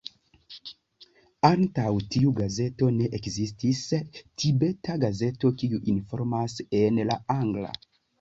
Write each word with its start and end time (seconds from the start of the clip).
Antaŭ 1.49 1.89
tiu 2.15 2.31
gazeto, 2.39 2.89
ne 3.01 3.09
ekzistis 3.17 3.81
Tibeta 4.45 4.95
gazeto 5.05 5.53
kiu 5.63 5.81
informas 5.95 6.57
en 6.81 6.99
la 7.11 7.19
angla. 7.37 7.71